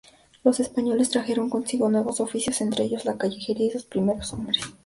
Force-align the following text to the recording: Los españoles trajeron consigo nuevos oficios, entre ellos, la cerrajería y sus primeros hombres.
Los 0.43 0.59
españoles 0.59 1.11
trajeron 1.11 1.51
consigo 1.51 1.87
nuevos 1.91 2.21
oficios, 2.21 2.59
entre 2.61 2.85
ellos, 2.85 3.05
la 3.05 3.17
cerrajería 3.17 3.67
y 3.67 3.69
sus 3.69 3.85
primeros 3.85 4.33
hombres. 4.33 4.63